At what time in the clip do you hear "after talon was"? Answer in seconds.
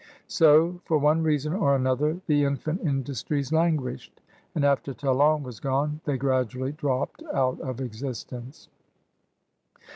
4.65-5.59